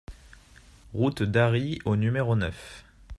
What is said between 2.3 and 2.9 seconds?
neuf